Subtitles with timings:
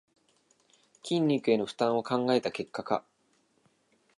[1.03, 3.03] 筋肉への負担を考えた結果か